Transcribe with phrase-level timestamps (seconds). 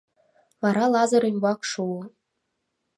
[0.61, 2.01] Вара Лазыр ӱмбак шуо.